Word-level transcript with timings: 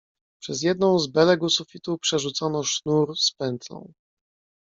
"Przez 0.41 0.61
jedną 0.61 0.99
z 0.99 1.07
belek 1.07 1.43
u 1.43 1.49
sufitu 1.49 1.97
przerzucono 1.97 2.63
sznur 2.63 3.17
z 3.17 3.31
pętlą." 3.31 3.93